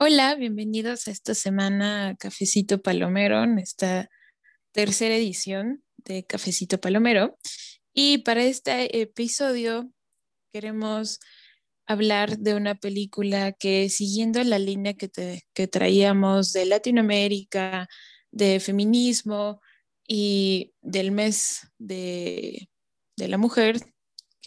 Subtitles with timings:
[0.00, 4.08] Hola, bienvenidos a esta semana Cafecito Palomero, en esta
[4.70, 7.36] tercera edición de Cafecito Palomero.
[7.92, 9.90] Y para este episodio
[10.52, 11.18] queremos
[11.84, 15.10] hablar de una película que siguiendo la línea que,
[15.52, 17.88] que traíamos de Latinoamérica,
[18.30, 19.60] de feminismo
[20.06, 22.68] y del mes de,
[23.16, 23.80] de la mujer,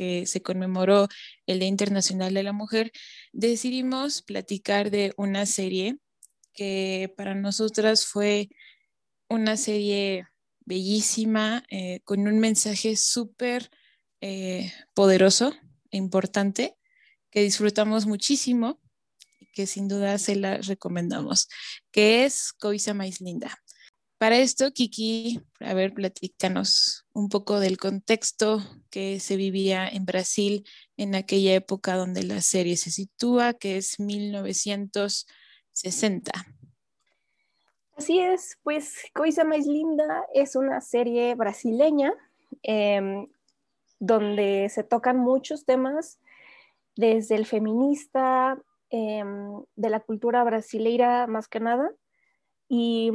[0.02, 1.10] que se conmemoró
[1.46, 2.92] el Día Internacional de la Mujer,
[3.34, 6.00] decidimos platicar de una serie
[6.56, 8.50] que para nosotras fue
[9.30, 10.26] una serie
[10.62, 13.70] bellísima, eh, con un mensaje súper
[14.22, 15.54] eh, poderoso
[15.92, 16.76] e importante
[17.30, 18.82] que disfrutamos muchísimo
[19.40, 21.48] y que sin duda se la recomendamos,
[21.92, 23.61] que es Coisa Más Linda.
[24.22, 28.60] Para esto, Kiki, a ver, platícanos un poco del contexto
[28.92, 30.64] que se vivía en Brasil
[30.96, 36.32] en aquella época donde la serie se sitúa, que es 1960.
[37.98, 42.14] Así es, pues Coisa Más Linda es una serie brasileña
[42.62, 43.28] em,
[43.98, 46.20] donde se tocan muchos temas,
[46.96, 48.62] desde el feminista,
[48.92, 51.92] em, de la cultura brasileira más que nada,
[52.70, 53.12] y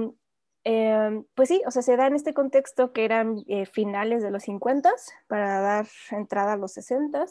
[0.67, 4.31] em, pues sí, o sea, se da en este contexto que eran eh, finales de
[4.31, 4.91] los 50
[5.29, 7.27] para dar entrada a los 60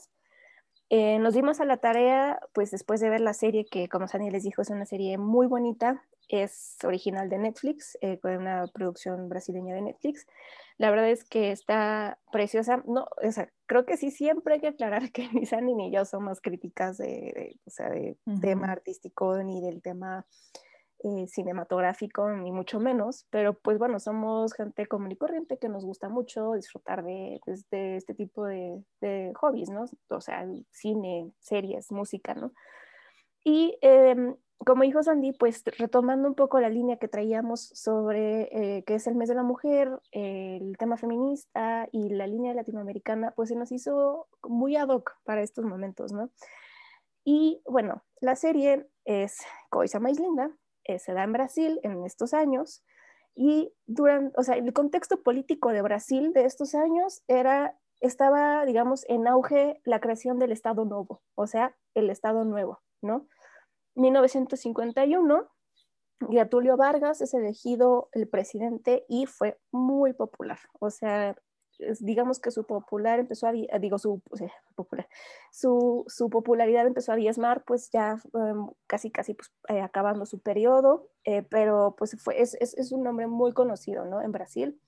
[0.89, 4.29] eh, nos dimos a la tarea, pues después de ver la serie, que como Sani
[4.29, 9.27] les dijo, es una serie muy bonita, es original de Netflix, eh, con una producción
[9.27, 10.27] brasileña de Netflix.
[10.77, 12.83] La verdad es que está preciosa.
[12.85, 16.05] No, o sea, creo que sí siempre hay que aclarar que ni Sani ni yo
[16.05, 20.25] somos críticas de, o sea, de tema artístico ni del tema
[21.05, 25.85] eh, cinematográfico, ni mucho menos, pero pues bueno, somos gente común y corriente que nos
[25.85, 28.83] gusta mucho disfrutar de, pues, este tipo de,
[29.35, 29.85] hobbies, ¿no?
[30.09, 32.53] O sea, cine, series, música, ¿no?
[33.43, 34.15] Y eh,
[34.57, 39.05] como dijo Sandy, pues retomando un poco la línea que traíamos sobre eh, qué es
[39.05, 43.71] el mes de la mujer, el tema feminista y la línea latinoamericana, pues se nos
[43.71, 46.31] hizo muy ad hoc para estos momentos, ¿no?
[47.23, 49.37] Y bueno, la serie es
[49.69, 50.49] Coisa Más Linda,
[50.85, 52.83] eh, se da en Brasil en estos años
[53.35, 59.05] y durante, o sea, el contexto político de Brasil de estos años era, estaba, digamos,
[59.09, 63.27] en auge la creación del Estado Nuevo, o sea, el Estado Nuevo, ¿no?
[63.95, 65.49] 1951,
[66.29, 71.35] Getúlio Vargas es elegido el presidente y fue muy popular, o sea,
[71.99, 74.21] digamos que su popular empezó a, digo, su,
[74.75, 75.07] popular,
[75.51, 80.39] su, su, popularidad empezó a diezmar, pues ya em, casi, casi pues, eh, acabando su
[80.39, 84.21] periodo, eh, pero pues fue, es, es, un nombre muy conocido, ¿no?
[84.21, 84.79] En Brasil,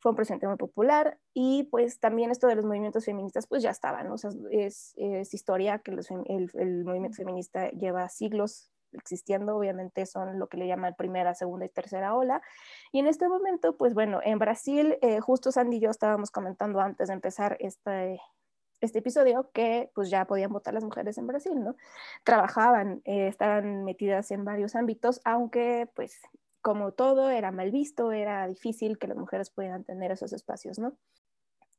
[0.00, 3.70] fue un presidente muy popular y pues también esto de los movimientos feministas pues ya
[3.70, 4.16] estaban, ¿no?
[4.50, 10.48] Es, es historia que los, el, el movimiento feminista lleva siglos existiendo, obviamente son lo
[10.48, 12.42] que le llaman primera, segunda y tercera ola.
[12.92, 16.80] Y en este momento, pues bueno, en Brasil, eh, justo Sandy y yo estábamos comentando
[16.80, 18.20] antes de empezar este,
[18.80, 21.76] este episodio que pues ya podían votar las mujeres en Brasil, ¿no?
[22.24, 26.20] Trabajaban, eh, estaban metidas en varios ámbitos, aunque pues
[26.60, 30.96] como todo era mal visto, era difícil que las mujeres pudieran tener esos espacios, ¿no?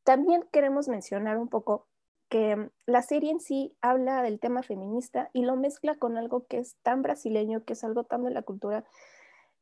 [0.03, 1.87] También queremos mencionar un poco
[2.29, 6.57] que la serie en sí habla del tema feminista y lo mezcla con algo que
[6.57, 8.83] es tan brasileño, que es algo tan de la cultura,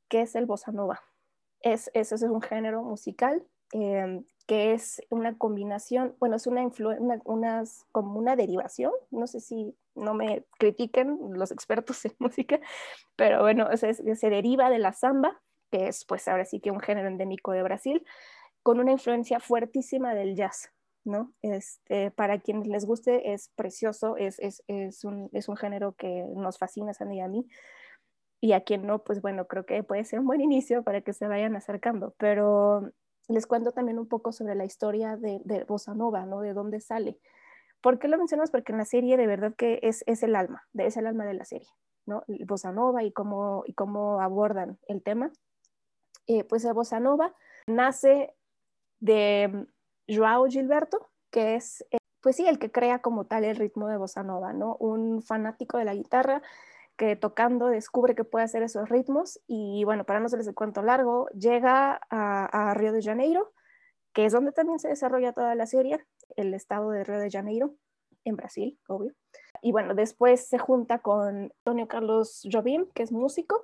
[0.08, 1.02] que es el bossa nova.
[1.60, 6.70] Es, eso es un género musical em, que es una combinación, bueno, es una,
[7.24, 12.60] una, como una derivación, no sé si no me critiquen los expertos en música,
[13.16, 15.42] pero bueno, se, se deriva de la samba,
[15.72, 18.06] que es pues ahora sí que un género endémico de Brasil,
[18.64, 20.72] con una influencia fuertísima del jazz.
[21.06, 21.34] ¿No?
[21.42, 26.26] Este, para quienes les guste es precioso, es, es, es, un, es un género que
[26.36, 27.48] nos fascina Sandy y a mí.
[28.42, 31.14] Y a quien no, pues bueno, creo que puede ser un buen inicio para que
[31.14, 32.14] se vayan acercando.
[32.18, 32.92] Pero
[33.30, 36.42] les cuento también un poco sobre la historia de, de Bossa Nova, ¿no?
[36.42, 37.20] De dónde sale.
[37.82, 38.52] ¿Por qué lo mencionas?
[38.52, 41.34] Porque en la serie de verdad que es, es el alma, es el alma de
[41.34, 41.68] la serie,
[42.06, 42.24] ¿no?
[42.46, 45.32] Bossa Nova y cómo, y cómo abordan el tema.
[46.28, 47.34] Eh, pues Bossa Nova
[47.68, 48.34] nace
[49.02, 49.68] de
[50.08, 53.98] Joao Gilberto, que es, eh, pues sí, el que crea como tal el ritmo de
[53.98, 54.76] bossa nova, ¿no?
[54.80, 56.42] Un fanático de la guitarra
[56.96, 61.28] que tocando descubre que puede hacer esos ritmos y bueno, para no el cuento largo,
[61.30, 63.52] llega a, a Río de Janeiro,
[64.14, 66.06] que es donde también se desarrolla toda la serie,
[66.36, 67.74] el estado de Río de Janeiro,
[68.26, 69.14] en Brasil, obvio.
[69.62, 73.64] Y bueno, después se junta con Antonio Carlos Jobim, que es músico,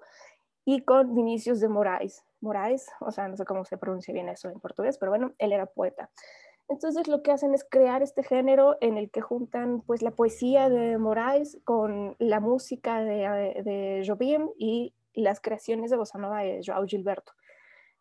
[0.66, 2.24] y con Vinicius de Moraes.
[2.42, 5.52] Moraes, o sea, no sé cómo se pronuncia bien eso en portugués, pero bueno, él
[5.52, 6.10] era poeta.
[6.70, 10.70] Entonces lo que hacen es crear este género en el que juntan pues la poesía
[10.70, 16.62] de Moraes con la música de, de Jobim y las creaciones de bossa nova de
[16.64, 17.34] Joao Gilberto,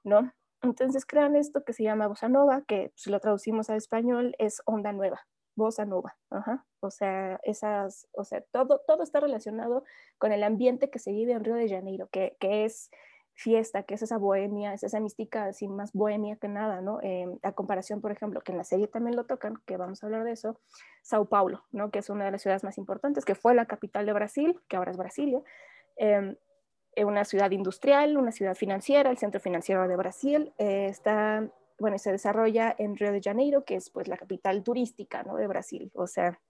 [0.05, 0.33] ¿no?
[0.61, 4.61] Entonces crean esto que se llama bossa nova, que si lo traducimos al español es
[4.67, 6.67] onda nueva, bossa nova, Ajá.
[6.81, 9.85] o sea, esas, o sea, todo, todo está relacionado
[10.19, 12.91] con el ambiente que se vive en Río de Janeiro, que, que es
[13.39, 16.99] fiesta, que es esa bohemia, es esa mística así más bohemia que nada, ¿no?
[17.03, 20.07] Eh, a comparación, por ejemplo, que en la serie también lo tocan, que vamos a
[20.07, 20.59] hablar de eso,
[21.03, 21.93] Sao Paulo, ¿no?
[21.93, 24.77] Que es una de las ciudades más importantes, que fue la capital de Brasil, que
[24.77, 25.41] ahora es Brasilia,
[25.97, 26.35] eh,
[27.05, 31.49] una ciudad industrial, una ciudad financiera, el centro financiero de Brasil, eh, está,
[31.79, 35.37] bueno, se desarrolla en Río de Janeiro, que es pues la capital turística, ¿no?
[35.37, 36.41] De Brasil, o sea,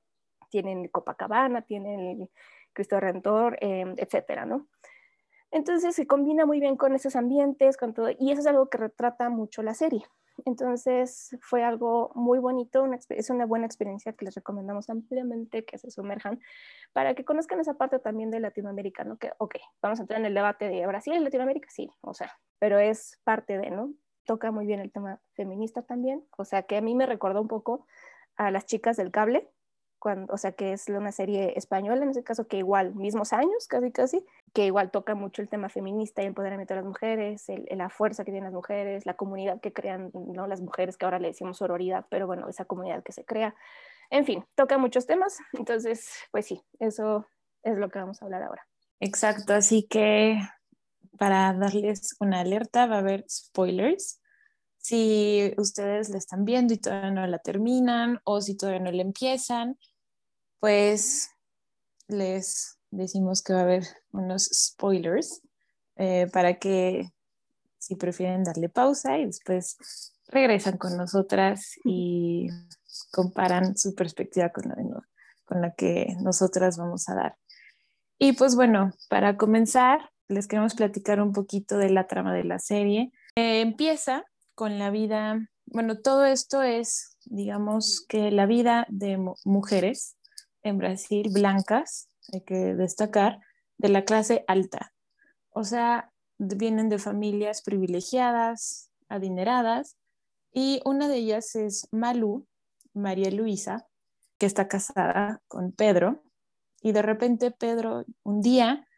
[0.49, 2.31] tienen Copacabana, tienen
[2.73, 4.69] Cristo Redentor, eh, etcétera, ¿no?
[5.51, 8.79] Entonces se combina muy bien con esos ambientes, con todo, y eso es algo que
[8.79, 10.05] retrata mucho la serie.
[10.45, 15.91] Entonces fue algo muy bonito, es una buena experiencia que les recomendamos ampliamente que se
[15.91, 16.41] sumerjan
[16.93, 19.19] para que conozcan esa parte también de Latinoamérica, ¿no?
[19.19, 22.39] Que, ok, vamos a entrar en el debate de Brasil y Latinoamérica, sí, o sea,
[22.59, 23.93] pero es parte de, ¿no?
[24.25, 27.49] Toca muy bien el tema feminista también, o sea, que a mí me recordó un
[27.49, 27.87] poco
[28.37, 29.49] a las chicas del cable,
[29.99, 33.67] cuando, o sea, que es una serie española en ese caso, que igual, mismos años,
[33.69, 37.89] casi casi, que igual toca mucho el tema feminista y empoderamiento de las mujeres, la
[37.89, 40.47] fuerza que tienen las mujeres, la comunidad que crean, ¿no?
[40.47, 43.55] Las mujeres que ahora le decimos sororidad, pero bueno, esa comunidad que se crea.
[44.11, 47.27] En fin, toca muchos temas, entonces, pues sí, eso
[47.63, 48.67] es lo que vamos a hablar ahora.
[49.01, 50.39] Exacto, así que
[51.19, 54.21] para darles una alerta va a haber spoilers.
[54.89, 59.03] Si ustedes la están viendo y todavía no la terminan o si todavía no la
[59.03, 59.79] empiezan,
[60.61, 61.29] pues
[62.07, 65.43] les decimos que va a haber unos spoilers
[65.97, 67.13] eh, para que
[67.77, 69.77] si prefieren darle pausa y después
[70.29, 72.49] regresan con nosotras y
[73.13, 75.03] comparan su perspectiva con la,
[75.45, 77.37] con la que nosotras vamos a dar.
[78.19, 82.59] Y pues bueno, para comenzar, les queremos platicar un poquito de la trama de la
[82.59, 83.13] serie.
[83.37, 84.25] Eh, empieza
[84.59, 90.17] con la vida, bueno, todo esto es, digamos, que la vida de mujeres
[90.65, 93.39] en Brasil blancas, hay que destacar,
[93.77, 94.93] de la clase alta.
[95.51, 99.97] O sea, vienen de familias privilegiadas, adineradas,
[100.53, 102.49] y una de ellas es Malú,
[102.95, 103.87] María Luisa,
[104.39, 106.25] que está casada con Pedro,
[106.83, 108.89] y de repente Pedro un día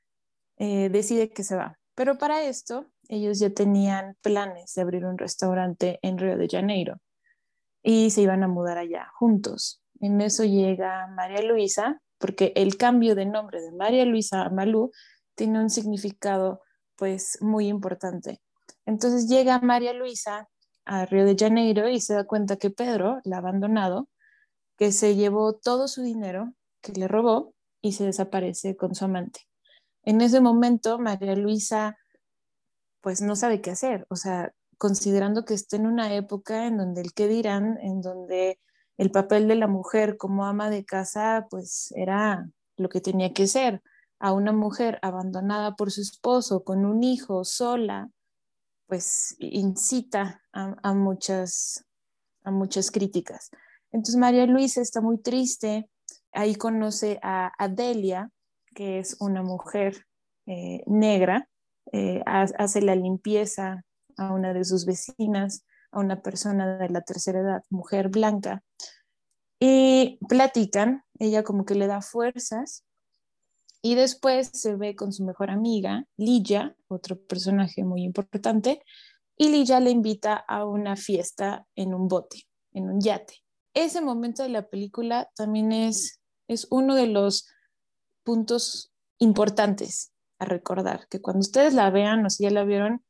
[0.56, 1.79] eh, decide que se va.
[2.00, 6.97] Pero para esto, ellos ya tenían planes de abrir un restaurante en Río de Janeiro
[7.82, 9.82] y se iban a mudar allá juntos.
[10.00, 14.93] En eso llega María Luisa, porque el cambio de nombre de María Luisa a Malú
[15.35, 16.62] tiene un significado
[16.97, 18.41] pues muy importante.
[18.87, 20.49] Entonces llega María Luisa
[20.87, 24.09] a Río de Janeiro y se da cuenta que Pedro la ha abandonado,
[24.78, 27.52] que se llevó todo su dinero, que le robó
[27.83, 29.50] y se desaparece con su amante.
[30.02, 31.97] En ese momento María Luisa
[33.00, 37.00] pues no sabe qué hacer, o sea, considerando que está en una época en donde
[37.02, 38.59] el qué dirán, en donde
[38.99, 43.47] el papel de la mujer como ama de casa pues era lo que tenía que
[43.47, 43.83] ser.
[44.19, 48.11] A una mujer abandonada por su esposo, con un hijo, sola,
[48.87, 51.87] pues incita a, muchas,
[52.45, 53.50] a muchas críticas.
[53.92, 55.88] Entonces María Luisa está muy triste,
[56.33, 58.30] ahí conoce a Adelia,
[58.74, 60.06] que es una mujer
[60.46, 61.48] eh, negra,
[61.92, 63.84] eh, hace la limpieza
[64.16, 68.62] a una de sus vecinas, a una persona de la tercera edad, mujer blanca,
[69.58, 72.84] y platican, ella como que le da fuerzas,
[73.82, 78.82] y después se ve con su mejor amiga, Lilla, otro personaje muy importante,
[79.36, 83.34] y Lilla le invita a una fiesta en un bote, en un yate.
[83.74, 87.48] Ese momento de la película también es, es uno de los
[88.24, 93.04] puntos importantes a recordar, que cuando ustedes la vean o si ya la vieron,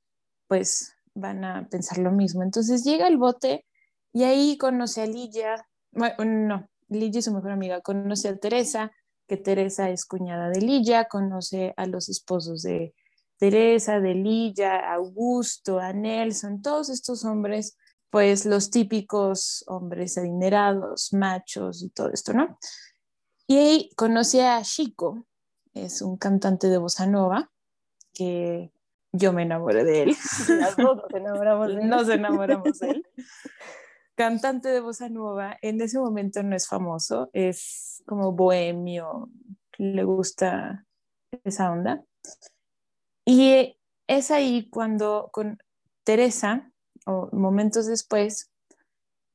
[0.48, 2.42] pues van a pensar lo mismo.
[2.42, 3.66] Entonces llega el bote
[4.12, 8.90] y ahí conoce a Lilla, bueno, no, Lilla es su mejor amiga, conoce a Teresa,
[9.28, 12.94] que Teresa es cuñada de Lilla, conoce a los esposos de
[13.38, 17.76] Teresa, de Lilla, Augusto, a Nelson, todos estos hombres
[18.10, 22.58] pues los típicos hombres adinerados, machos y todo esto, ¿no?
[23.50, 25.26] Y ahí conocí a Chico,
[25.74, 27.50] es un cantante de bossa nova,
[28.14, 28.70] que
[29.10, 30.08] yo me enamoré de él.
[30.60, 31.88] Las dos nos enamoramos de él.
[31.88, 33.06] Nos enamoramos de él.
[34.14, 39.28] Cantante de bossa nova, en ese momento no es famoso, es como bohemio,
[39.78, 40.86] le gusta
[41.42, 42.04] esa onda.
[43.24, 43.76] Y
[44.06, 45.58] es ahí cuando con
[46.04, 46.70] Teresa,
[47.04, 48.52] o momentos después,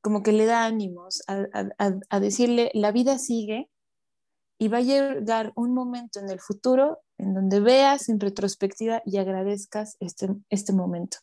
[0.00, 1.44] como que le da ánimos a,
[2.08, 3.68] a decirle, la vida sigue
[4.58, 9.18] y va a llegar un momento en el futuro en donde veas en retrospectiva y
[9.18, 11.18] agradezcas este, este momento.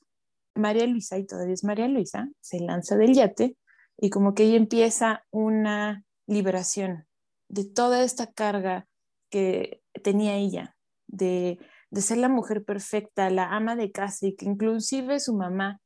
[0.55, 3.57] María Luisa, y todavía es María Luisa, se lanza del yate
[3.97, 7.05] y como que ella empieza una liberación
[7.49, 8.87] de toda esta carga
[9.29, 10.75] que tenía ella,
[11.07, 11.59] de,
[11.89, 15.79] de ser la mujer perfecta, la ama de casa y que inclusive su mamá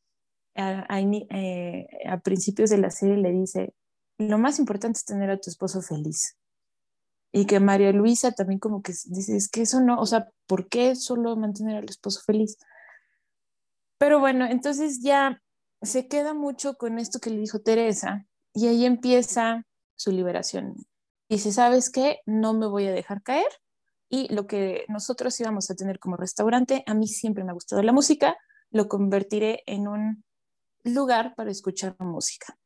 [0.55, 3.73] a, eh, a principios de la serie le dice,
[4.17, 6.36] lo más importante es tener a tu esposo feliz
[7.31, 10.69] y que María Luisa también como que dice, es que eso no, o sea, ¿por
[10.69, 12.57] qué solo mantener al esposo feliz?
[13.97, 15.41] Pero bueno, entonces ya
[15.81, 19.65] se queda mucho con esto que le dijo Teresa y ahí empieza
[19.95, 20.75] su liberación.
[21.29, 22.19] Dice, ¿sabes qué?
[22.25, 23.47] No me voy a dejar caer
[24.09, 27.81] y lo que nosotros íbamos a tener como restaurante, a mí siempre me ha gustado
[27.81, 28.37] la música,
[28.71, 30.23] lo convertiré en un
[30.83, 32.57] lugar para escuchar música.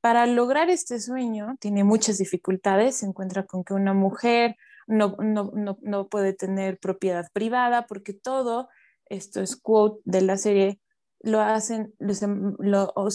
[0.00, 5.50] Para lograr este sueño tiene muchas dificultades, se encuentra con que una mujer no, no,
[5.54, 8.68] no, no puede tener propiedad privada porque todo,
[9.06, 10.80] esto es quote de la serie,
[11.20, 12.22] lo hacen, los,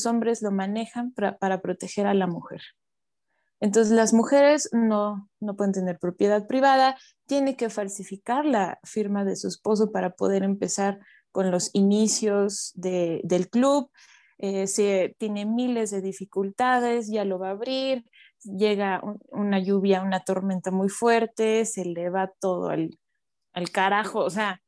[0.05, 2.61] hombres lo manejan para, para, proteger a la mujer.
[3.59, 6.97] Entonces las mujeres no, no pueden tener propiedad privada,
[7.27, 10.99] tiene que falsificar la firma de su esposo para poder empezar
[11.31, 13.89] con los inicios de, del club
[14.43, 18.03] eh, se tiene miles de dificultades, ya lo va a abrir,
[18.43, 22.99] llega una lluvia, una tormenta muy fuerte, se le va todo al,
[23.53, 24.61] al carajo, o sea,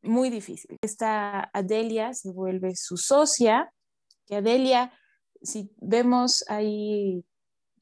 [0.00, 0.78] muy difícil.
[0.80, 3.70] Esta Adelia se vuelve su socia,
[4.24, 4.94] que Adelia,
[5.42, 7.22] si vemos ahí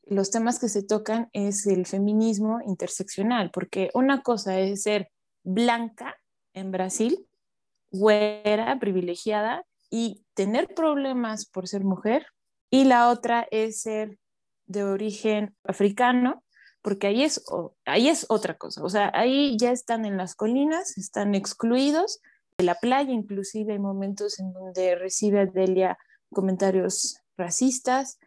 [0.07, 5.13] los temas que se tocan, es el feminismo interseccional, porque una cosa es ser
[5.45, 6.17] blanca
[6.55, 7.29] en Brasil,
[7.93, 9.65] güera, privilegiada,
[9.95, 12.27] y tener problemas por ser mujer
[12.69, 14.19] y la otra es ser
[14.67, 16.43] de origen africano,
[16.83, 17.45] porque ahí es,
[17.85, 22.21] ahí es otra cosa, o sea, ahí ya están en las colinas, están excluidos
[22.59, 25.97] de la playa, inclusive hay momentos en donde recibe Adelia
[26.33, 28.19] comentarios racistas.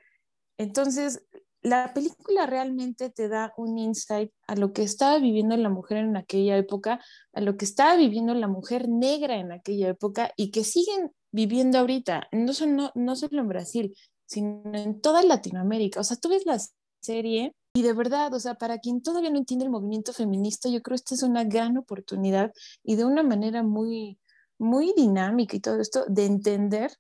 [0.57, 1.25] Entonces,
[1.61, 6.15] la película realmente te da un insight a lo que estaba viviendo la mujer en
[6.15, 7.01] aquella época,
[7.33, 11.77] a lo que estaba viviendo la mujer negra en aquella época y que siguen viviendo
[11.77, 15.99] ahorita, no, son, no, solo en Brasil, sino en toda Latinoamérica.
[15.99, 16.57] O sea, tú ves la
[16.99, 20.81] serie y de verdad, o sea, para quien todavía no entiende el movimiento feminista, yo
[20.81, 22.51] creo que esta es una gran oportunidad
[22.83, 24.17] y de una manera muy,
[24.57, 26.91] muy dinámica y todo esto, de entender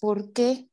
[0.00, 0.68] por qué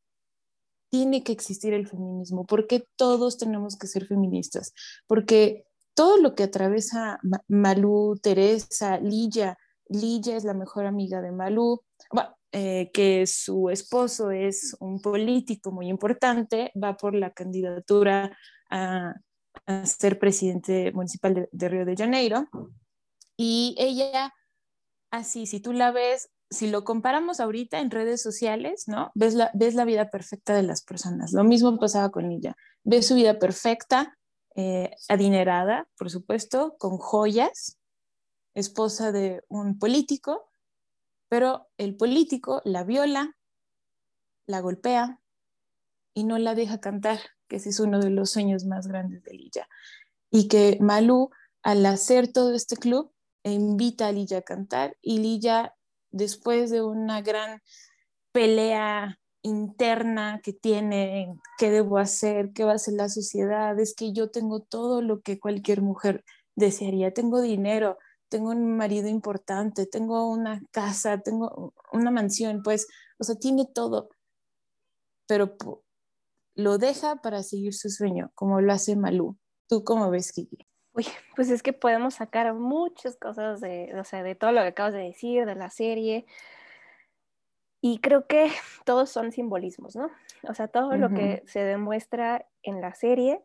[0.89, 4.73] tiene que existir el feminismo, por qué todos tenemos que ser feministas,
[5.05, 9.55] porque todo lo que atraviesa Malú, Teresa, Lilla,
[9.87, 11.83] Lilla es la mejor amiga de Malú,
[12.55, 18.37] eh, que su esposo es un político muy importante, va por la candidatura
[18.69, 19.15] a,
[19.85, 22.47] ser presidente municipal de, Río de Janeiro.
[23.35, 24.31] Y ella,
[25.09, 29.11] así, si tú la ves, si lo comparamos ahorita en redes sociales, ¿no?
[29.15, 31.33] Ves la, ves la vida perfecta de las personas.
[31.33, 32.55] Lo mismo pasaba con ella.
[32.83, 34.15] Ves su vida perfecta,
[34.55, 37.79] eh, adinerada, por supuesto, con joyas,
[38.53, 40.51] esposa de un político,
[41.33, 43.35] pero el político la viola,
[44.45, 45.19] la golpea
[46.13, 49.33] y no la deja cantar, que ese es uno de los sueños más grandes de
[49.33, 49.67] Lilla.
[50.29, 51.31] Y que Malú,
[51.63, 53.11] al hacer todo este club,
[53.43, 55.73] invita a Lilla a cantar y Lilla,
[56.11, 57.63] después de una gran
[58.31, 64.13] pelea interna que tiene, qué debo hacer, qué va a hacer la sociedad, es que
[64.13, 66.23] yo tengo todo lo que cualquier mujer
[66.55, 67.97] desearía, tengo dinero,
[68.33, 72.87] tengo un marido importante, tengo una casa, tengo una mansión, pues,
[73.19, 74.09] o sea, tiene todo,
[75.27, 75.55] pero
[76.55, 79.37] lo deja para seguir su sueño, como lo hace Malú.
[79.69, 80.65] ¿Tú cómo ves, Kiki?
[80.93, 84.69] Uy, pues es que podemos sacar muchas cosas de, o sea, de todo lo que
[84.69, 86.25] acabas de decir, de la serie.
[87.81, 88.49] Y creo que
[88.83, 90.09] todos son simbolismos, ¿no?
[90.49, 93.43] O sea, todo lo que se demuestra en la serie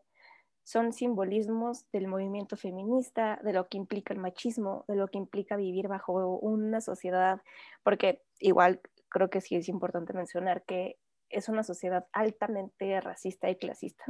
[0.69, 5.55] son simbolismos del movimiento feminista, de lo que implica el machismo, de lo que implica
[5.55, 7.41] vivir bajo una sociedad,
[7.81, 10.99] porque igual creo que sí es importante mencionar que
[11.29, 14.03] es una sociedad altamente racista y clasista.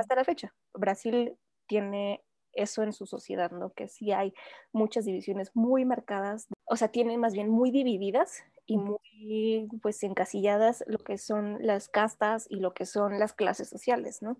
[0.00, 1.36] Hasta la fecha, Brasil
[1.66, 2.24] tiene
[2.54, 3.74] eso en su sociedad, ¿no?
[3.74, 4.32] Que sí hay
[4.72, 10.84] muchas divisiones muy marcadas, o sea, tiene más bien muy divididas y muy pues encasilladas
[10.86, 14.38] lo que son las castas y lo que son las clases sociales, ¿no?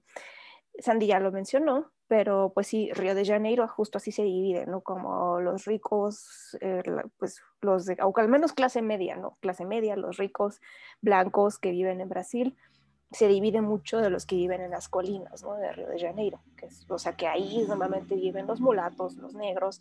[0.79, 4.81] Sandy ya lo mencionó, pero pues sí, Río de Janeiro justo así se divide, ¿no?
[4.81, 6.83] Como los ricos, eh,
[7.19, 9.37] pues los de, o al menos clase media, ¿no?
[9.41, 10.61] Clase media, los ricos
[11.01, 12.57] blancos que viven en Brasil,
[13.11, 15.55] se divide mucho de los que viven en las colinas, ¿no?
[15.55, 19.35] De Río de Janeiro, que es, o sea que ahí normalmente viven los mulatos, los
[19.35, 19.81] negros,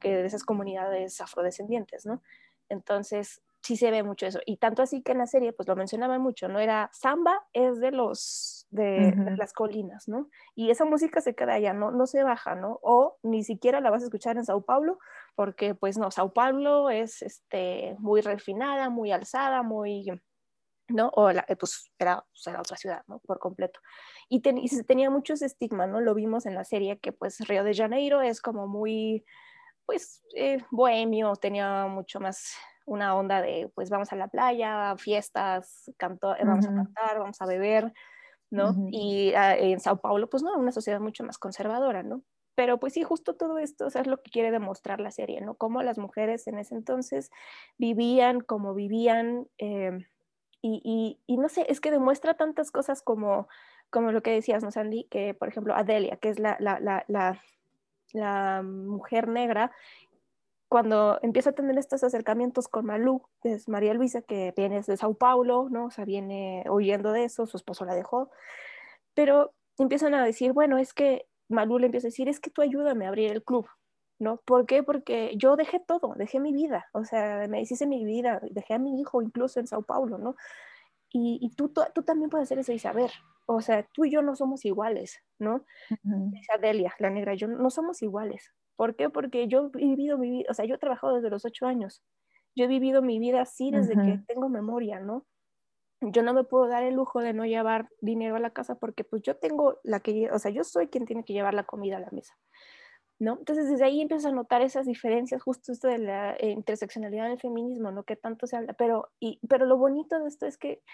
[0.00, 2.22] que de esas comunidades afrodescendientes, ¿no?
[2.68, 4.40] Entonces, sí se ve mucho eso.
[4.46, 6.58] Y tanto así que en la serie, pues lo mencionaban mucho, ¿no?
[6.58, 10.30] Era samba es de los, de, las colinas, ¿no?
[10.54, 11.90] Y esa música se queda allá, ¿no?
[11.90, 12.78] No se baja, ¿no?
[12.82, 14.98] O ni siquiera la vas a escuchar en Sao Paulo,
[15.34, 20.06] porque pues no, Sao Paulo es este, muy refinada, muy alzada, muy,
[20.88, 21.10] ¿no?
[21.10, 23.18] O la, pues era, pues, era, otra ciudad, ¿no?
[23.18, 23.80] Por completo.
[24.30, 26.00] Y, y se tenía mucho ese estigma, ¿no?
[26.00, 29.26] Lo vimos en la serie que pues Río de Janeiro es como muy,
[29.84, 32.54] pues, eh, bohemio, tenía mucho más
[32.88, 37.40] una onda de, pues vamos a la playa, fiestas, canto, eh, vamos a cantar, vamos
[37.40, 37.92] a beber,
[38.50, 38.74] ¿no?
[38.90, 42.22] Y ah, en Sao Paulo, pues no, una sociedad mucho más conservadora, ¿no?
[42.54, 45.40] Pero pues sí, justo todo esto o sea, es lo que quiere demostrar la serie,
[45.40, 45.54] ¿no?
[45.54, 47.30] Cómo las mujeres en ese entonces
[47.76, 50.06] vivían, cómo vivían, em,
[50.60, 53.48] y, y, no sé, es que demuestra tantas cosas como,
[53.90, 55.04] como lo que decías, ¿no, Sandy?
[55.04, 57.40] Que, por ejemplo, Adelia, que es la, la, la, la
[58.12, 59.72] la mujer negra
[60.68, 64.96] cuando empieza a tener estos acercamientos con Malú, que es María Luisa, que viene de
[64.96, 65.86] Sao Paulo, ¿no?
[65.86, 68.30] O sea, viene huyendo de eso, su esposo la dejó,
[69.14, 72.60] pero empiezan a decir, bueno, es que Malú le empieza a decir, es que tú
[72.60, 73.66] ayúdame a abrir el club,
[74.18, 74.42] ¿no?
[74.44, 74.82] ¿Por qué?
[74.82, 78.78] Porque yo dejé todo, dejé mi vida, o sea, me hiciste mi vida, dejé a
[78.78, 80.36] mi hijo incluso en Sao Paulo, ¿no?
[81.10, 83.10] Y, y tú, tú, también puedes hacer eso y saber,
[83.46, 85.64] o sea, tú y yo no somos iguales, ¿no?
[86.02, 89.10] Dice Adelia, la negra, yo no somos iguales, ¿Por qué?
[89.10, 92.00] Porque yo he vivido mi vida, o sea, yo he trabajado desde los ocho años.
[92.54, 95.26] Yo he vivido mi vida así desde que tengo memoria, ¿no?
[96.00, 99.02] Yo no me puedo dar el lujo de no llevar dinero a la casa porque
[99.02, 101.96] pues yo tengo la que, o sea, yo soy quien tiene que llevar la comida
[101.96, 102.38] a la mesa,
[103.18, 103.36] ¿no?
[103.40, 107.40] Entonces desde ahí empiezas a notar esas diferencias, justo esto de la eh, interseccionalidad del
[107.40, 108.04] feminismo, ¿no?
[108.04, 110.84] Que tanto se habla, pero, y, pero lo bonito de esto es que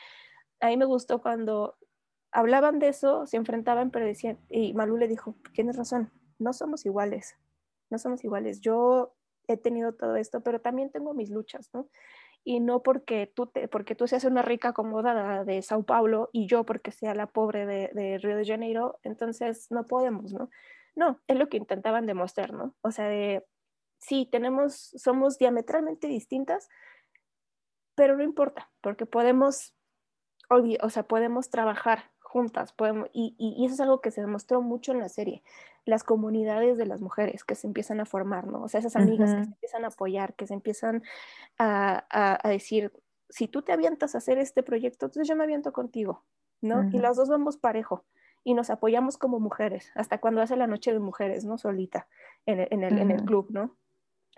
[0.60, 1.76] a mí me gustó cuando
[2.32, 6.86] hablaban de eso, se enfrentaban, pero decían, y Malú le dijo, tienes razón, no somos
[6.86, 7.36] iguales,
[7.94, 8.60] no somos iguales.
[8.60, 9.14] Yo
[9.46, 11.88] he tenido todo esto, pero también tengo mis luchas, ¿no?
[12.42, 16.48] Y no porque tú, te, porque tú seas una rica acomodada de Sao Paulo y
[16.48, 20.50] yo porque sea la pobre de, de Río de Janeiro, entonces no podemos, ¿no?
[20.96, 22.74] No, es lo que intentaban demostrar, ¿no?
[22.82, 23.46] O sea, de,
[23.98, 26.68] sí, tenemos, somos diametralmente distintas,
[27.94, 29.76] pero no importa, porque podemos,
[30.50, 34.90] o sea, podemos trabajar juntas, podemos, y, y, eso es algo que se demostró mucho
[34.90, 35.44] en la serie,
[35.84, 38.64] las comunidades de las mujeres que se empiezan a formar, ¿no?
[38.64, 41.04] O sea, esas amigas que se empiezan a apoyar, que se empiezan
[41.58, 42.04] a,
[42.42, 42.90] a, decir,
[43.28, 46.24] si tú te avientas a hacer este proyecto, entonces yo me aviento contigo,
[46.60, 46.90] ¿no?
[46.90, 48.04] Y las dos vamos parejo
[48.42, 51.56] y nos apoyamos como mujeres, hasta cuando hace la noche de mujeres, ¿no?
[51.56, 52.08] Solita,
[52.46, 53.76] en el, en el, en el club, ¿no?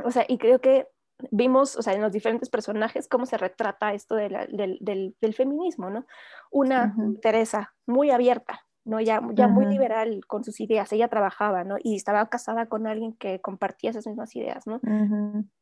[0.04, 0.86] O sea, y creo que
[1.30, 6.06] vimos, o sea, en los diferentes personajes, cómo se retrata esto del, del, feminismo, ¿no?
[6.50, 9.00] Una, Teresa, muy abierta, ¿no?
[9.00, 11.76] Ya, ya muy liberal con sus ideas, ella trabajaba, ¿no?
[11.82, 14.80] Y estaba casada con alguien que compartía esas mismas ideas, ¿no?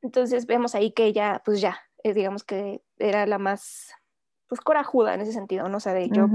[0.02, 3.92] Entonces vemos ahí que ella, pues ya, eh, digamos que era la más,
[4.48, 5.78] pues corajuda en ese sentido, ¿no?
[5.78, 6.26] O sea, de yo,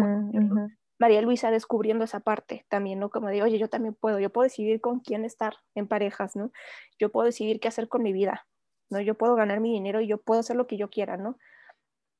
[1.00, 3.10] María Luisa descubriendo esa parte también, ¿no?
[3.10, 6.52] Como de, oye, yo también puedo, yo puedo decidir con quién estar en parejas, ¿no?
[7.00, 8.46] Yo puedo decidir qué hacer con mi vida,
[8.90, 9.00] ¿no?
[9.02, 11.38] Yo puedo ganar mi dinero y yo puedo hacer lo que yo quiera, ¿no?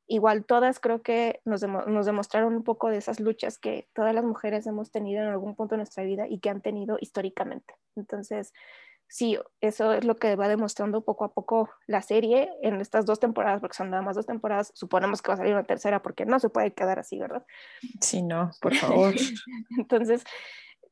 [0.08, 4.24] Igual todas creo que nos, nos demostraron un poco de esas luchas que todas las
[4.24, 7.76] mujeres hemos tenido en algún punto de nuestra vida y que han tenido históricamente.
[7.96, 8.52] Entonces,
[9.08, 13.20] sí, eso es lo que va demostrando poco a poco la serie en estas dos
[13.20, 16.26] temporadas, porque son nada más dos temporadas, suponemos que va a salir una tercera porque
[16.26, 17.46] no se puede quedar así, ¿verdad?
[18.02, 19.14] Sí, no, por favor.
[19.78, 20.24] Entonces,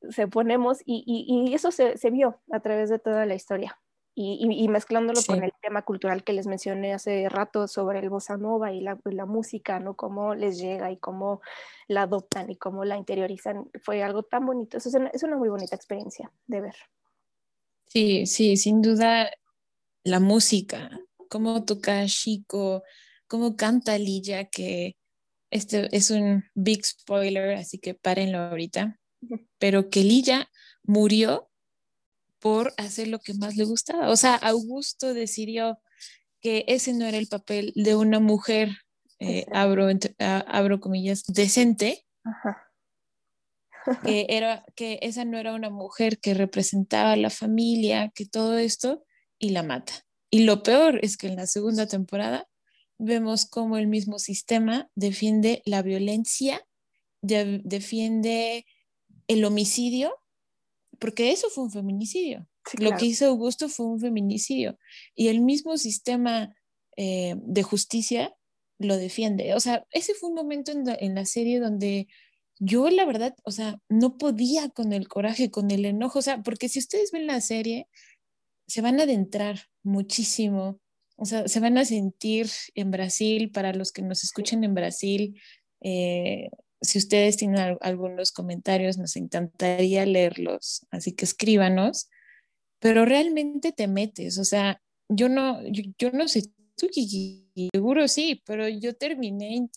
[0.10, 3.80] se ponemos y, y, y eso se, se, vio a través de toda la historia
[4.20, 8.74] y, mezclándolo con el tema cultural que les mencioné hace rato sobre el bossa nova
[8.74, 9.96] y la, la, música, ¿no?
[9.96, 11.42] Cómo les llega y cómo
[11.88, 14.78] la adoptan y cómo la interiorizan, fue algo tan bonito.
[14.78, 16.76] Eso es una, es una muy bonita experiencia de ver.
[17.86, 19.30] Sí, sí, sin duda
[20.04, 20.90] la música,
[21.30, 22.82] cómo toca Chico,
[23.28, 24.96] cómo canta Lilla, que
[25.52, 29.00] este es un big spoiler, así que párenlo ahorita,
[29.60, 30.50] pero que Lilla
[30.82, 31.47] murió
[32.40, 34.10] por hacer lo que más le gustaba.
[34.10, 35.80] O sea, Augusto decidió
[36.42, 38.78] que ese no era el papel de una mujer
[39.20, 39.88] eh, abro,
[40.20, 42.06] abro comillas, decente,
[44.04, 48.58] que, era, que esa no era una mujer que representaba a la familia, que todo
[48.58, 49.04] esto,
[49.40, 49.94] y la mata.
[50.30, 52.48] Y lo peor es que en la segunda temporada
[53.00, 56.66] vemos cómo el mismo sistema defiende la violencia,
[57.22, 58.66] defiende
[59.28, 60.16] el homicidio,
[61.00, 62.48] porque eso fue un feminicidio.
[62.80, 64.78] Lo que hizo Augusto fue un feminicidio.
[65.16, 66.54] Y el mismo sistema
[66.96, 68.36] eh, de justicia
[68.80, 69.54] lo defiende.
[69.54, 72.08] O sea, ese fue un momento en la, serie donde
[72.60, 76.42] yo la verdad, o sea, no podía con el coraje, con el enojo, o sea,
[76.44, 77.88] porque si ustedes ven la serie,
[78.68, 80.80] se van a adentrar muchísimo,
[81.16, 85.40] o sea, se van a sentir en Brasil, para los que nos escuchen en Brasil,
[85.82, 86.50] eh,
[86.82, 92.10] si ustedes tienen algunos comentarios, nos encantaría leerlos, así que escríbanos,
[92.80, 96.44] pero realmente te metes, o sea, yo no, yo, no sé
[96.76, 96.88] tú,
[97.74, 99.70] seguro sí, pero yo terminé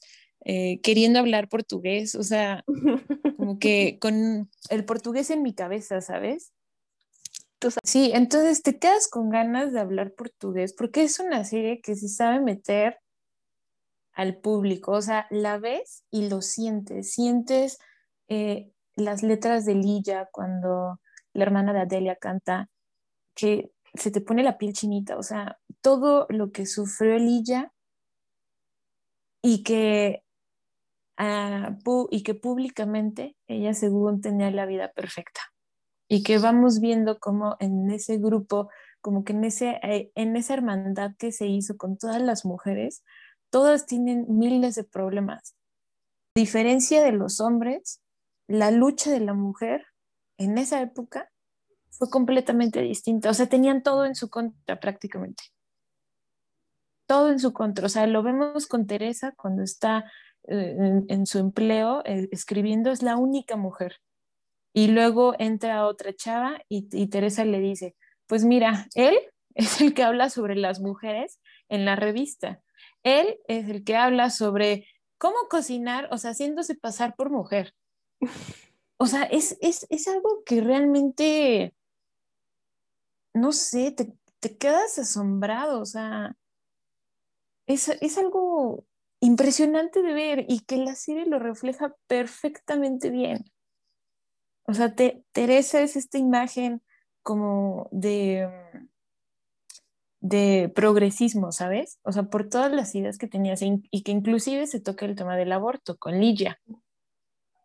[0.45, 2.65] eh, queriendo hablar portugués, o sea,
[3.37, 6.53] como que con el portugués en mi cabeza, ¿sabes?
[7.85, 12.09] Sí, entonces te quedas con ganas de hablar portugués porque es una serie que se
[12.09, 12.99] sabe meter
[14.13, 17.79] al público, o sea, la ves y lo sientes, sientes
[18.29, 21.01] eh, las letras de Lilla cuando
[21.33, 22.69] la hermana de Adelia canta,
[23.35, 27.73] que se te pone la piel chinita, o sea, todo lo que sufrió Lilla
[29.43, 30.23] y que,
[31.17, 31.77] ah,
[32.11, 35.41] y que públicamente ella según tenía la vida perfecta.
[36.09, 38.69] Y que vamos viendo como en ese grupo,
[39.01, 43.05] como que en, ese, eh, en esa hermandad que se hizo con todas las mujeres,
[43.51, 45.55] todas tienen miles de problemas.
[46.37, 48.01] A diferencia de los hombres,
[48.49, 49.87] la lucha de la mujer
[50.39, 51.31] en esa época
[51.91, 53.31] fue completamente distinta.
[53.31, 55.43] O sea, tenían todo en su contra prácticamente.
[57.07, 57.87] Todo en su contra.
[57.87, 60.11] O sea, lo vemos con Teresa cuando está
[60.49, 63.97] eh, en, su empleo eh, escribiendo, es la única mujer.
[64.73, 69.17] Y luego entra otra chava y, y Teresa le dice, pues mira, él
[69.55, 72.63] es el que habla sobre las mujeres en la revista
[73.03, 74.87] él es el que habla sobre
[75.19, 77.75] cómo cocinar, o sea, haciéndose pasar por mujer.
[79.03, 79.57] O sea, es,
[80.09, 81.75] algo que realmente,
[83.33, 86.37] no sé, te, quedas asombrado, o sea,
[87.67, 88.85] es, algo
[89.21, 93.47] impresionante de ver y que la serie lo refleja perfectamente bien.
[94.65, 94.95] O sea,
[95.33, 96.83] Teresa es esta imagen
[97.23, 98.51] como de
[100.21, 101.99] de progresismo, ¿sabes?
[102.03, 105.37] O sea, por todas las ideas que tenías y que inclusive se toca el tema
[105.37, 106.61] del aborto con Lilla,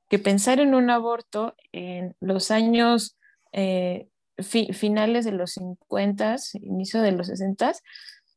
[0.09, 3.17] que pensar en un aborto en los años
[3.51, 7.73] eh, finales de los 50, inicio de los 60,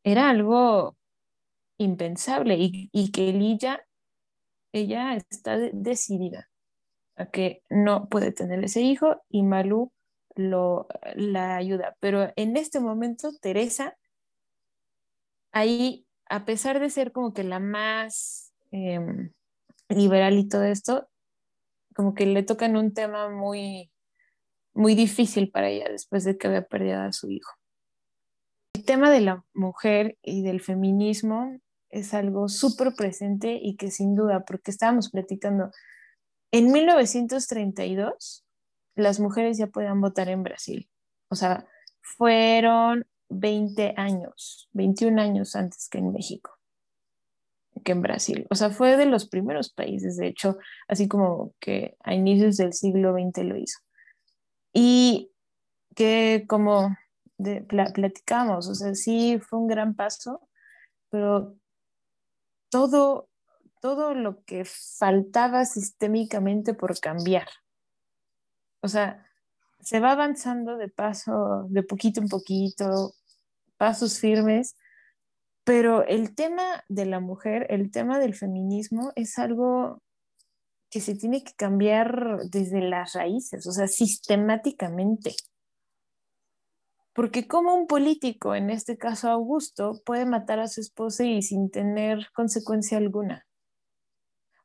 [0.04, 0.96] era algo
[1.76, 3.84] impensable y, que Lilla,
[4.72, 6.48] ella está decidida
[7.16, 9.92] a que no puede tener ese hijo y Malú
[10.34, 11.96] lo, la ayuda.
[12.00, 13.97] Pero en este momento, Teresa
[15.52, 19.32] ahí, a pesar de ser como que la más em,
[19.88, 21.08] liberal y todo esto,
[21.94, 23.90] como que le tocan un tema muy,
[24.74, 27.52] muy difícil para ella después de que había perdido a su hijo.
[28.74, 31.58] El tema de la mujer y del feminismo
[31.90, 35.70] es algo súper presente y que sin duda, porque estábamos platicando,
[36.52, 38.44] en 1932
[38.94, 40.88] las mujeres ya podían votar en Brasil.
[41.30, 41.66] O sea,
[42.00, 46.58] fueron 20 años, 21 años antes que en México,
[47.84, 48.46] que en Brasil.
[48.50, 52.72] O sea, fue de los primeros países, de hecho, así como que a inicios del
[52.72, 53.78] siglo XX lo hizo.
[54.72, 55.30] Y
[55.94, 56.96] que como
[57.68, 60.48] platicamos, o sea, sí fue un gran paso,
[61.10, 61.56] pero
[62.68, 63.28] todo,
[63.80, 67.48] todo lo que faltaba sistémicamente por cambiar.
[68.80, 69.26] O sea,
[69.80, 73.14] se va avanzando de paso, de poquito en poquito,
[73.78, 74.76] pasos firmes,
[75.64, 80.02] pero el tema de la mujer, el tema del feminismo es algo
[80.90, 85.34] que se tiene que cambiar desde las raíces, o sea, sistemáticamente.
[87.12, 91.70] Porque como un político, en este caso Augusto, puede matar a su esposa y sin
[91.70, 93.46] tener consecuencia alguna.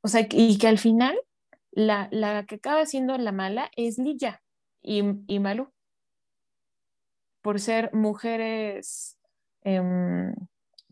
[0.02, 1.20] O sea, y que al final
[1.72, 4.42] la, la que acaba siendo la mala es Lilla
[4.82, 5.73] y, y Malú
[7.44, 9.20] por ser mujeres
[9.62, 10.34] em,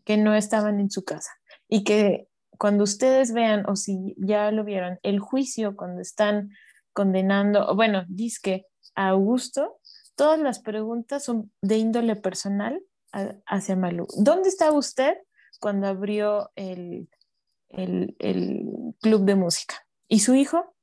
[0.04, 1.32] que no estaban en su casa
[1.68, 6.50] y que cuando ustedes vean o si ya lo vieron, el juicio cuando están
[6.92, 9.80] condenando, bueno, dice a Augusto,
[10.14, 12.80] todas las preguntas son de índole personal
[13.46, 14.06] hacia Malú.
[14.16, 15.16] ¿Dónde estaba usted
[15.58, 17.08] cuando abrió el,
[17.68, 19.86] el, el club de música.
[20.08, 20.74] Y su hijo,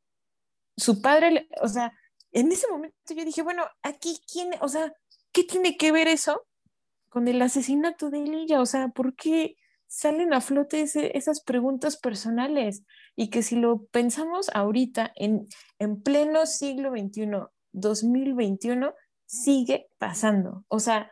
[0.77, 1.93] su padre, o sea,
[2.32, 4.93] en ese momento yo dije, bueno, aquí, ¿quién, o sea,
[5.32, 6.46] qué tiene que ver eso
[7.10, 8.62] con el asesinato de Elijah?
[8.62, 9.56] O sea, ¿por qué
[9.88, 12.84] salen a flote esas preguntas personales?
[13.15, 15.48] Y que si lo pensamos ahorita, en,
[15.80, 17.30] en pleno siglo XXI,
[17.72, 18.94] 2021,
[19.26, 20.65] sigue pasando.
[20.68, 21.12] O sea,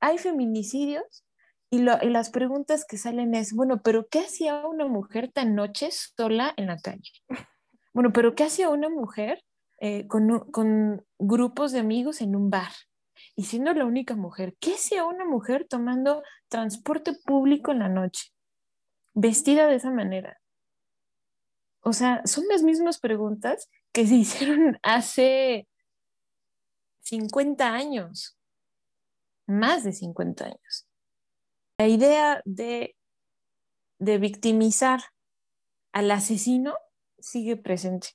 [0.00, 1.24] hay feminicidios
[1.70, 6.54] y, las preguntas que salen es, bueno, pero ¿qué hacía una mujer tan noche sola
[6.56, 7.10] en la calle?
[7.92, 9.42] Bueno, pero ¿qué hacía una mujer
[9.80, 12.70] eh, con, con, grupos de amigos en un bar?
[13.36, 18.30] Y siendo la única mujer, ¿qué hacía una mujer tomando transporte público en la noche?
[19.12, 20.40] Vestida de esa manera.
[21.80, 25.68] O sea, son las mismas preguntas que se hicieron hace
[27.00, 28.38] 50 años,
[29.46, 30.88] más de 50 años.
[31.78, 32.96] La idea de,
[33.98, 35.00] de victimizar
[35.92, 36.74] al asesino
[37.18, 38.10] sigue presente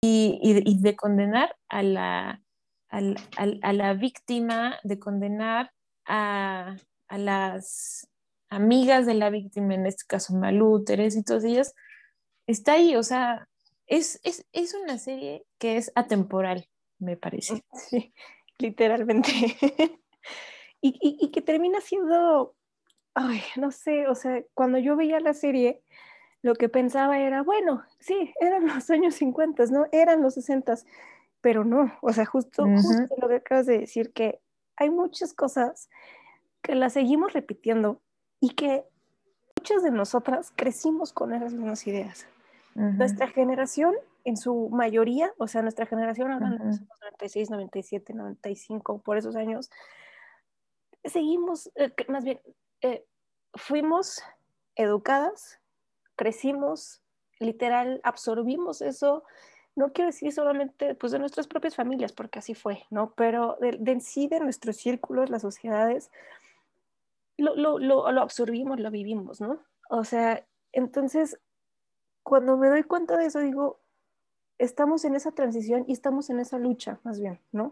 [0.00, 2.42] y, y, de condenar a la,
[2.90, 3.00] a,
[3.36, 5.72] a, la víctima, de condenar
[6.06, 6.76] a,
[7.08, 8.08] a, las
[8.48, 11.74] amigas de la víctima, en este caso Malú, Teresa y todas ellas,
[12.46, 13.48] está ahí, o sea,
[13.86, 16.68] es, es, es una serie que es atemporal
[16.98, 17.64] me parece.
[17.72, 18.12] Sí,
[18.58, 19.30] literalmente.
[20.80, 22.54] y, y, que termina siendo,
[23.14, 25.82] ay, no sé, o sea, cuando yo veía la serie,
[26.42, 29.86] lo que pensaba era, bueno, sí, eran los años 50, ¿no?
[29.92, 30.74] Eran los 60,
[31.46, 34.40] pero no, o sea, justo, justo lo que acabas de decir, que
[34.74, 35.88] hay muchas cosas
[36.60, 38.02] que las seguimos repitiendo
[38.40, 38.84] y que
[39.56, 42.26] muchas de nosotras crecimos con esas mismas ideas.
[42.74, 46.80] Nuestra generación en su mayoría, o sea, nuestra generación, hablando de
[47.12, 49.70] 96, 97, 95, por esos años,
[51.04, 52.40] seguimos, eh, más bien,
[52.80, 53.06] eh,
[53.54, 54.20] fuimos
[54.74, 55.60] educadas,
[56.16, 57.04] crecimos,
[57.38, 59.22] literal, absorbimos eso.
[59.76, 63.12] No quiero decir solamente pues, de nuestras propias familias, porque así fue, ¿no?
[63.14, 66.10] Pero de, en sí, de nuestros círculos, las sociedades,
[67.36, 69.60] lo, lo, lo, lo absorbimos, lo vivimos, ¿no?
[69.90, 71.38] O sea, entonces,
[72.22, 73.80] cuando me doy cuenta de eso, digo,
[74.58, 77.70] estamos en esa transición y estamos en esa lucha, más bien, ¿no?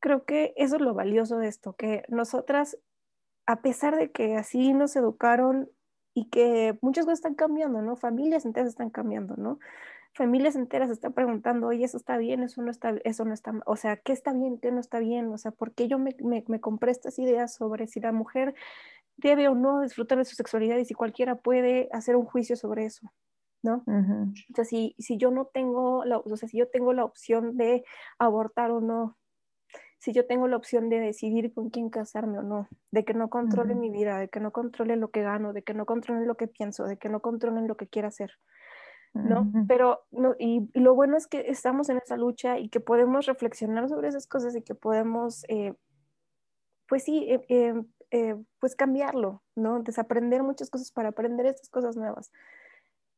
[0.00, 2.78] Creo que eso es lo valioso de esto, que nosotras,
[3.46, 5.70] a pesar de que así nos educaron
[6.14, 7.96] y que muchas cosas están cambiando, ¿no?
[7.96, 9.58] Familias enteras están cambiando, ¿no?
[10.14, 13.76] Familias enteras están preguntando, oye, eso está bien, eso no está, eso no está, o
[13.76, 15.28] sea, ¿qué está bien, qué no está bien?
[15.32, 18.54] O sea, ¿por qué yo me, me, me compré estas ideas sobre si la mujer
[19.18, 22.86] debe o no disfrutar de su sexualidad y si cualquiera puede hacer un juicio sobre
[22.86, 23.12] eso,
[23.62, 23.84] ¿no?
[23.86, 27.56] O sea, si, si, yo no tengo, la, o sea, si yo tengo la opción
[27.56, 27.84] de
[28.18, 29.16] abortar o no,
[29.98, 33.28] si yo tengo la opción de decidir con quién casarme o no, de que no
[33.28, 36.36] controle mi vida, de que no controle lo que gano, de que no controle lo
[36.36, 38.30] que pienso, de que no controle lo que quiera hacer,
[39.14, 39.50] ¿no?
[39.66, 43.88] Pero, no, y, lo bueno es que estamos en esa lucha y que podemos reflexionar
[43.88, 45.74] sobre esas cosas y que podemos, eh,
[46.86, 47.74] pues sí, eh,
[48.10, 49.82] eh, pues cambiarlo, ¿no?
[49.82, 52.30] Desaprender muchas cosas para aprender estas cosas nuevas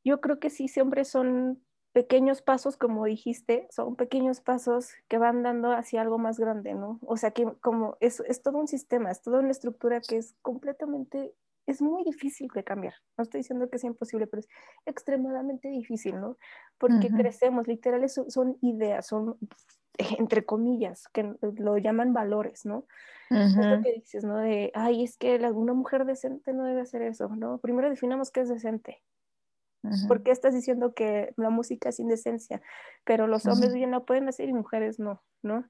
[0.05, 5.42] yo creo que sí, siempre son pequeños pasos, como dijiste, son pequeños pasos que van
[5.42, 7.00] dando hacia algo más grande, ¿no?
[7.03, 10.35] O sea, que como es, es todo un sistema, es toda una estructura que es
[10.40, 11.35] completamente,
[11.70, 12.94] es muy difícil de cambiar.
[13.16, 14.48] No estoy diciendo que sea imposible, pero es
[14.87, 16.37] extremadamente difícil, ¿no?
[16.78, 19.37] Porque crecemos, literal, son, ideas, son,
[20.18, 22.87] entre comillas, que lo llaman valores, ¿no?
[23.30, 24.38] Es lo que dices, ¿no?
[24.38, 27.59] De, ay, es que una mujer decente no debe hacer eso, ¿no?
[27.59, 29.02] Primero definamos qué es decente,
[30.08, 32.60] ¿Por qué estás diciendo que la música es indecencia?
[33.04, 35.64] Pero los hombres bien lo pueden hacer y mujeres no, ¿no?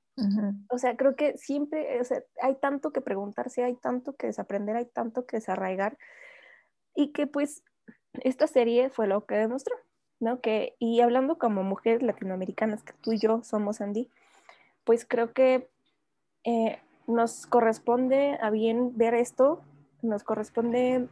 [0.69, 4.77] O sea, creo que siempre, o sea, hay tanto que preguntarse, hay tanto que desaprender,
[4.77, 5.97] hay tanto que desarraigar
[6.95, 7.63] y que pues
[8.15, 9.77] esta serie fue lo que demostró,
[10.19, 10.41] ¿no?
[10.41, 14.11] Que, y hablando como mujeres latinoamericanas, que tú y yo somos, Andy,
[14.85, 15.71] pues creo que
[16.45, 19.63] eh, nos corresponde a bien ver esto,
[20.03, 21.09] nos corresponde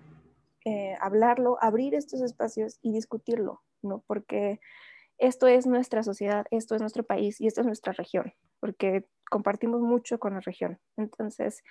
[0.69, 4.05] eh, hablarlo, abrir estos espacios y discutirlo, ¿no?
[4.07, 4.61] Porque
[5.19, 9.81] esto es nuestra sociedad, esto es nuestro país y esto es nuestra región, porque compartimos
[9.81, 10.79] mucho con la región.
[10.97, 11.63] Entonces,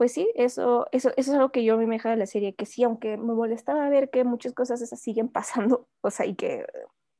[0.00, 2.64] pues sí, eso, eso, eso es algo que yo me deja de la serie, que
[2.64, 6.64] sí, aunque me molestaba ver que muchas cosas esas siguen pasando, o sea, y que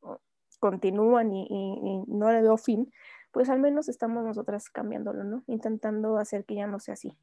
[0.00, 0.16] uh,
[0.60, 2.90] continúan y, no le veo fin,
[3.32, 5.44] pues al menos estamos nosotras cambiándolo, ¿no?
[5.46, 7.18] Intentando hacer que ya no sea así.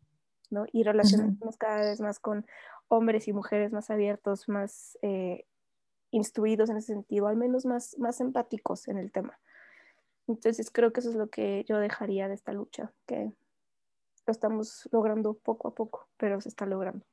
[0.50, 0.66] ¿No?
[0.72, 2.46] Y relacionarnos cada vez más con
[2.88, 5.46] hombres y mujeres más abiertos, más eh,
[6.12, 9.40] instruidos en ese sentido, al menos más, más empáticos en el tema.
[10.28, 13.32] Entonces creo que eso es lo que yo dejaría de esta lucha, que
[14.26, 17.06] lo estamos logrando poco a poco, pero se está logrando.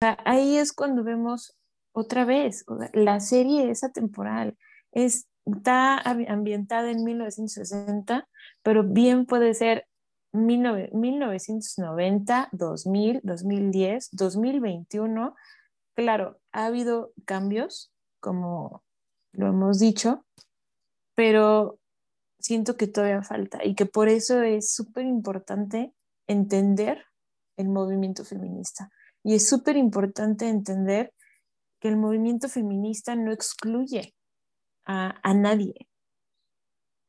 [0.00, 1.58] ahí es cuando vemos
[1.92, 4.56] otra vez, la serie es atemporal,
[4.92, 8.28] es, está ambientada en 1960,
[8.62, 9.87] pero bien puede ser
[10.32, 15.34] 1990, 2000, 2010, 2021.
[15.94, 18.84] Claro, ha habido cambios, como
[19.32, 20.26] lo hemos dicho,
[21.14, 21.78] pero
[22.38, 25.92] siento que todavía falta y que por eso es súper importante
[26.26, 27.04] entender
[27.56, 28.90] el movimiento feminista.
[29.24, 31.12] Y es súper importante entender
[31.80, 34.14] que el movimiento feminista no excluye
[34.86, 35.88] a, a, nadie.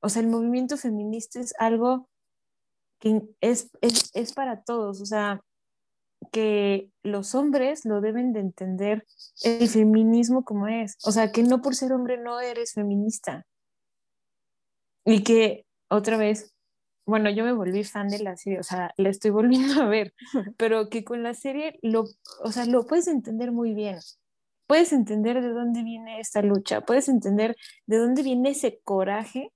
[0.01, 2.08] O sea, el movimiento feminista es algo
[2.99, 5.01] que es, es, es para todos.
[5.01, 5.41] O sea,
[6.31, 9.05] que los hombres lo deben de entender
[9.43, 10.97] el feminismo como es.
[11.03, 13.45] O sea, que no por ser hombre no eres feminista.
[15.05, 16.53] Y que otra vez,
[17.05, 20.13] bueno, yo me volví fan de la serie, o sea, la estoy volviendo a ver,
[20.57, 22.05] pero que con la serie lo,
[22.43, 23.97] o sea, lo puedes entender muy bien.
[24.67, 27.55] Puedes entender de dónde viene esta lucha, puedes entender
[27.87, 29.51] de dónde viene ese coraje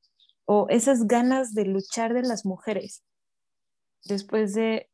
[0.46, 3.04] o esas ganas de luchar de las mujeres
[4.06, 4.90] después de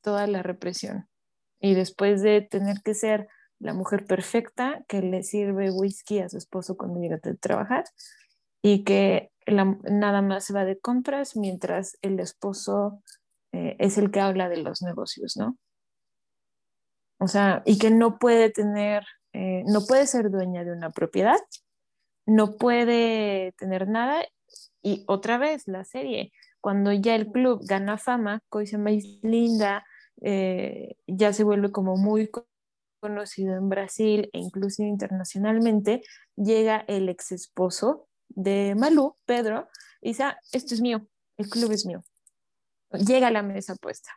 [0.00, 1.08] toda la represión
[1.60, 6.36] y después de tener que ser la mujer perfecta que le sirve whisky a su
[6.36, 7.84] esposo cuando llega a trabajar
[8.62, 13.02] y que nada más va de compras mientras el esposo
[13.52, 15.56] eh, es el que habla de los negocios, ¿no?
[17.18, 21.38] O sea, y que no puede tener, eh, no puede ser dueña de una propiedad,
[22.26, 24.22] no puede tener nada.
[24.82, 26.32] Y otra vez la serie,
[26.66, 29.86] cuando ya el club gana fama, Coisa más linda,
[30.20, 32.28] eh, ya se vuelve como muy
[32.98, 36.02] conocido en Brasil e incluso internacionalmente,
[36.34, 39.68] llega el ex esposo de Malú, Pedro,
[40.00, 42.02] y dice, ah, esto es mío, el club es mío.
[42.90, 44.10] Llega a la mesa puesta.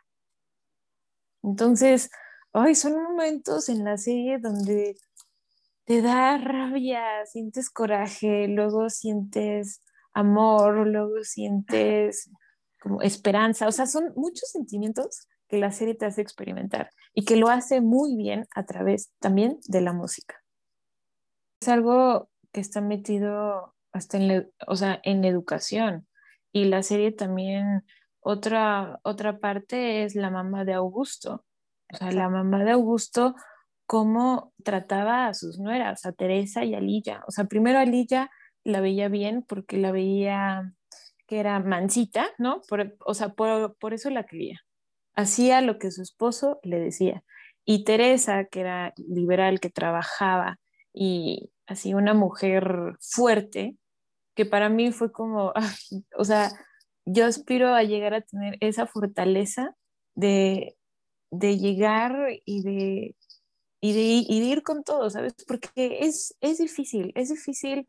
[1.44, 2.10] Entonces,
[2.52, 4.96] ay, son momentos en la serie donde
[5.84, 12.28] te da rabia, sientes coraje, luego sientes amor, luego sientes
[12.80, 17.36] como esperanza, o sea, son muchos sentimientos que la serie te hace experimentar y que
[17.36, 20.36] lo hace muy bien a través también de la música.
[21.60, 26.06] Es algo que está metido hasta en, o sea, en educación.
[26.52, 27.84] Y la serie también,
[28.20, 31.44] otra, otra parte es la mamá de Augusto.
[31.92, 33.34] O sea, la mamá de Augusto,
[33.86, 37.22] cómo trataba a sus nueras, a Teresa y a Lilla.
[37.26, 38.30] O sea, primero a Lilla
[38.64, 40.72] la veía bien porque la veía
[41.30, 42.60] que era mansita, ¿no?
[43.06, 44.58] o sea, por, por eso la quería.
[45.14, 47.22] Hacía lo que su esposo le decía.
[47.64, 50.58] Y Teresa, que era liberal, que trabajaba
[50.92, 53.76] y así una mujer fuerte,
[54.34, 55.52] que para mí fue como,
[56.18, 56.50] o sea,
[57.04, 59.76] yo aspiro a llegar a tener esa fortaleza
[60.16, 60.76] de,
[61.30, 62.12] de llegar
[62.44, 63.14] y de,
[63.80, 65.36] y de, y de, ir con todo, ¿sabes?
[65.46, 67.86] Porque es, es difícil, es difícil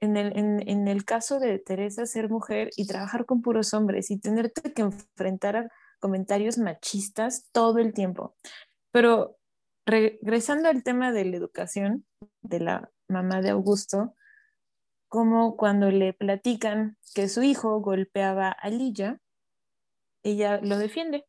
[0.00, 4.18] en el, en, el, caso de Teresa ser mujer y trabajar con puros hombres y
[4.18, 8.36] tenerte que enfrentar a comentarios machistas todo el tiempo.
[8.92, 9.36] Pero
[9.86, 12.06] regresando al tema de la educación
[12.42, 14.14] de la mamá de Augusto,
[15.08, 19.20] como cuando le platican que su hijo golpeaba a Lilla,
[20.22, 21.24] ella lo defiende,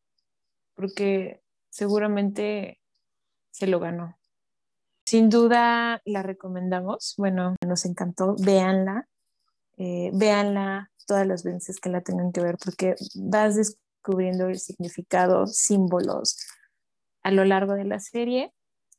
[0.74, 2.80] porque seguramente
[3.50, 4.19] se lo ganó.
[5.10, 9.08] Sin duda la recomendamos, bueno, nos encantó, véanla,
[9.76, 15.48] eh, véanla todas las veces que la tengan que ver, porque vas descubriendo el significado,
[15.48, 16.38] símbolos
[17.24, 18.52] a lo largo de la serie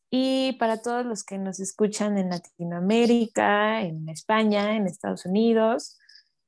[0.10, 5.98] y para todos los que nos escuchan en Latinoamérica, en España, en Estados Unidos,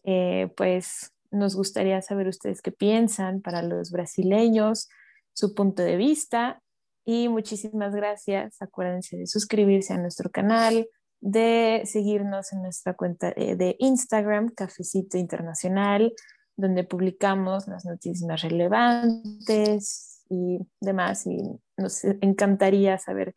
[0.03, 4.89] eh, pues nos gustaría saber ustedes qué piensan para los brasileños,
[5.31, 6.61] su punto de vista.
[7.05, 8.61] Y muchísimas gracias.
[8.61, 10.87] Acuérdense de suscribirse a nuestro canal,
[11.19, 16.13] de seguirnos en nuestra cuenta eh, de Instagram, Cafecito Internacional,
[16.55, 21.25] donde publicamos las noticias más relevantes y demás.
[21.25, 21.41] Y
[21.77, 23.35] nos encantaría saber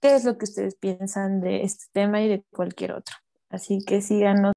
[0.00, 3.16] qué es lo que ustedes piensan de este tema y de cualquier otro.
[3.50, 4.52] Así que síganos.